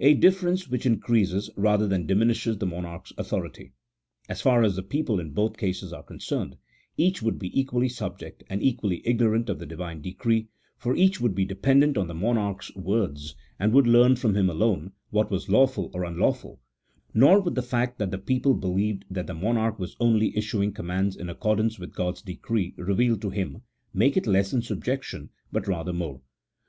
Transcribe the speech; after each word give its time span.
A 0.00 0.14
difference 0.14 0.66
which 0.66 0.84
increases, 0.84 1.48
rather 1.56 1.86
than 1.86 2.04
dimi 2.04 2.24
nishes 2.32 2.58
the 2.58 2.66
monarch's 2.66 3.12
authority. 3.16 3.72
As 4.28 4.42
far 4.42 4.64
as 4.64 4.74
the 4.74 4.82
people 4.82 5.20
in 5.20 5.30
both 5.30 5.56
cases 5.56 5.92
are 5.92 6.02
concerned, 6.02 6.56
each 6.96 7.22
would 7.22 7.38
be 7.38 7.56
equally 7.56 7.88
subject, 7.88 8.42
and 8.50 8.60
equally 8.60 9.00
ignorant 9.06 9.48
of 9.48 9.60
the 9.60 9.66
Divine 9.66 10.02
decree, 10.02 10.48
for 10.76 10.96
each 10.96 11.20
would 11.20 11.36
be 11.36 11.44
dependent 11.44 11.96
on 11.96 12.08
the 12.08 12.14
monarch's 12.14 12.74
words, 12.74 13.36
and 13.60 13.72
would 13.72 13.86
learn 13.86 14.16
from 14.16 14.34
him 14.34 14.50
alone, 14.50 14.90
what 15.10 15.30
was 15.30 15.48
lawful 15.48 15.88
or 15.94 16.02
unlawful: 16.02 16.60
nor 17.14 17.38
would 17.40 17.54
the 17.54 17.62
fact 17.62 17.96
that 18.00 18.10
the 18.10 18.18
people 18.18 18.54
believed 18.54 19.04
that 19.08 19.28
the 19.28 19.34
monarch 19.34 19.78
was 19.78 19.94
only 20.00 20.36
issuing 20.36 20.72
commands 20.72 21.14
in 21.14 21.30
accordance 21.30 21.78
with 21.78 21.94
God's 21.94 22.22
decree 22.22 22.74
revealed 22.76 23.22
to 23.22 23.30
him, 23.30 23.62
make 23.94 24.16
it 24.16 24.26
less 24.26 24.52
in 24.52 24.62
subjection, 24.62 25.30
but 25.52 25.68
rather 25.68 25.92
more. 25.92 26.20